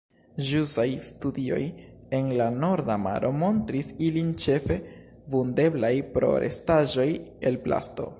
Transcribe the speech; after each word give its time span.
Ĵusaj 0.45 0.85
studioj 1.07 1.65
en 2.19 2.31
la 2.39 2.47
Norda 2.63 2.95
Maro 3.03 3.31
montris 3.41 3.91
ilin 4.07 4.31
ĉefe 4.45 4.79
vundeblaj 5.35 5.93
pro 6.17 6.31
restaĵoj 6.45 7.07
el 7.51 7.61
plasto. 7.67 8.09